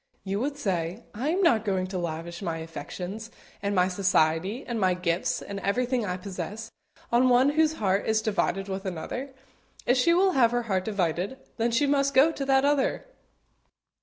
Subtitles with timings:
[0.23, 3.29] you would say; "I am not going to lavish my affections,
[3.61, 6.71] and my society, and my gifts, and everything I possess,
[7.11, 9.29] on one whose heart is divided with another.
[9.85, 13.05] If she will have her heart divided, then she must go to that other."